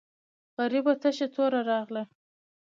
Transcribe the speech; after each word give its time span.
غریبه 0.57 0.93
تشه 1.01 1.27
توره 1.33 1.61
راغله. 1.69 2.03